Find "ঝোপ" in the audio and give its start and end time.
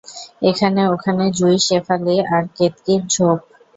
3.13-3.39